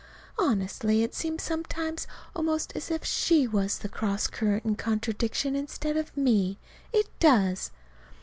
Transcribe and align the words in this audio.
Honestly, 0.39 1.03
it 1.03 1.13
seems 1.13 1.43
sometimes 1.43 2.07
almost 2.35 2.73
as 2.75 2.89
if 2.89 3.05
she 3.05 3.45
was 3.47 3.77
the 3.77 3.87
cross 3.87 4.25
current 4.25 4.65
and 4.65 4.75
contradiction 4.79 5.55
instead 5.55 5.95
of 5.95 6.17
me. 6.17 6.57
It 6.91 7.07
does. 7.19 7.69